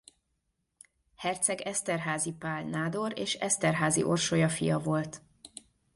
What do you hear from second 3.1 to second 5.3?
és Esterházy Orsolya fia volt.